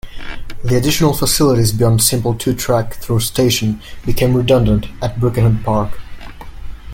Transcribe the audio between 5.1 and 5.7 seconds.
Birkenhead